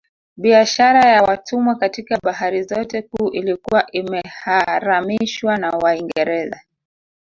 Biashara 0.37 1.09
ya 1.11 1.21
watumwa 1.23 1.75
katika 1.75 2.19
bahari 2.23 2.63
zote 2.63 3.01
kuu 3.01 3.29
ilikuwa 3.29 3.91
imeharamishwa 3.91 5.57
na 5.57 5.69
Waingereza 5.69 6.61